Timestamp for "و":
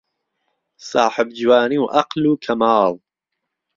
1.83-1.85, 2.29-2.33